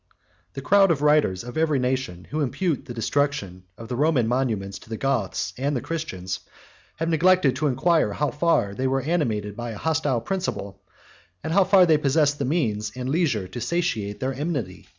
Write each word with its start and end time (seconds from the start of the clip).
The 0.53 0.63
crowd 0.63 0.89
of 0.89 1.03
writers 1.03 1.43
of 1.43 1.59
every 1.59 1.77
nation, 1.77 2.25
who 2.31 2.41
impute 2.41 2.85
the 2.85 2.93
destruction 2.95 3.65
of 3.77 3.87
the 3.87 3.95
Roman 3.95 4.27
monuments 4.27 4.79
to 4.79 4.89
the 4.89 4.97
Goths 4.97 5.53
and 5.59 5.75
the 5.75 5.79
Christians, 5.81 6.39
have 6.95 7.07
neglected 7.07 7.55
to 7.57 7.67
inquire 7.67 8.13
how 8.13 8.31
far 8.31 8.73
they 8.73 8.87
were 8.87 9.01
animated 9.01 9.55
by 9.55 9.69
a 9.69 9.77
hostile 9.77 10.19
principle, 10.21 10.81
and 11.43 11.53
how 11.53 11.65
far 11.65 11.85
they 11.85 11.99
possessed 11.99 12.39
the 12.39 12.45
means 12.45 12.91
and 12.95 13.09
the 13.09 13.11
leisure 13.11 13.47
to 13.49 13.61
satiate 13.61 14.19
their 14.19 14.33
enmity. 14.33 14.89